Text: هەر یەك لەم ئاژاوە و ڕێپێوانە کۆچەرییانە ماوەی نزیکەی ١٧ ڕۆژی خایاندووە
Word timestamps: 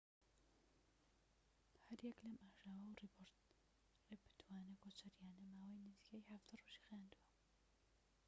هەر 1.87 1.99
یەك 2.07 2.19
لەم 2.25 2.35
ئاژاوە 2.41 2.81
و 3.95 4.05
ڕێپێوانە 4.09 4.75
کۆچەرییانە 4.83 5.45
ماوەی 5.53 5.83
نزیکەی 5.87 6.23
١٧ 6.27 6.47
ڕۆژی 6.59 6.83
خایاندووە 6.85 7.25